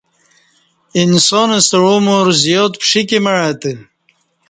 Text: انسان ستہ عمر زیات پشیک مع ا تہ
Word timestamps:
انسان 1.01 1.49
ستہ 1.65 1.77
عمر 1.93 2.25
زیات 2.43 2.71
پشیک 2.81 3.09
مع 3.23 3.37
ا 3.47 3.51
تہ 3.61 3.71